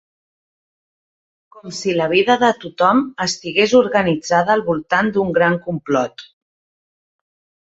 [1.55, 6.27] Com si la vida de tothom estigués organitzada al voltant d'un gran complot.